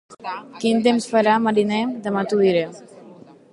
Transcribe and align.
Quin 0.63 0.81
temps 0.87 1.05
farà, 1.11 1.35
mariner? 1.49 1.83
—Demà 2.09 2.27
t'ho 2.33 2.43
diré. 2.43 2.67